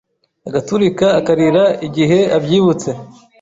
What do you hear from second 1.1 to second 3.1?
akarira igihe abyibutse